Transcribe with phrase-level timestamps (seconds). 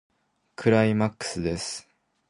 [0.55, 1.87] クライマックスです。